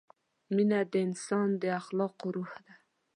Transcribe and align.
مینه 0.55 0.79
د 0.91 0.93
انسان 1.07 1.47
د 1.61 1.63
اخلاقو 1.79 2.27
روح 2.35 2.51
ده. 2.65 2.73